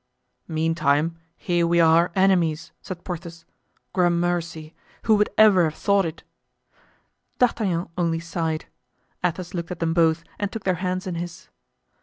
[0.47, 3.45] "Meantime, here we are, enemies!" said Porthos.
[3.93, 4.73] "Gramercy!
[5.03, 6.23] who would ever have thought it?"
[7.37, 8.65] D'Artagnan only sighed.
[9.23, 11.49] Athos looked at them both and took their hands in his.